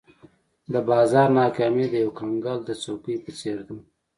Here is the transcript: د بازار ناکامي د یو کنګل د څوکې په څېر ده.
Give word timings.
د 0.73 0.75
بازار 0.89 1.27
ناکامي 1.39 1.85
د 1.89 1.93
یو 2.03 2.11
کنګل 2.19 2.59
د 2.65 2.69
څوکې 2.83 3.15
په 3.23 3.31
څېر 3.39 3.57
ده. 3.67 3.75